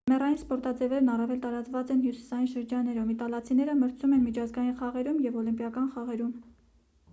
[0.09, 6.37] ձմեռային սպորտաձևերն առավել տարածված են հյուսիսային շրջաններում իտալացիները մրցում են միջազգային խաղերում և օլիմպիական խաղերում